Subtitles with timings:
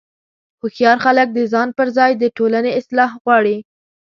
[0.61, 3.57] هوښیار خلک د ځان پر ځای د ټولنې اصلاح غواړي.